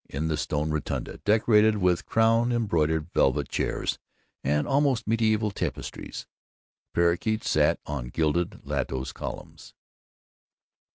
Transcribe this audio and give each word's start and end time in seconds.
In 0.09 0.29
the 0.29 0.35
stone 0.37 0.71
rotunda, 0.71 1.19
decorated 1.25 1.77
with 1.77 2.07
crown 2.07 2.51
embroidered 2.51 3.11
velvet 3.13 3.49
chairs 3.49 3.99
and 4.43 4.67
almost 4.67 5.05
medieval 5.07 5.51
tapestries, 5.51 6.25
parrakeets 6.91 7.47
sat 7.47 7.79
on 7.85 8.07
gilded 8.07 8.61
lotos 8.65 9.11
columns. 9.13 9.75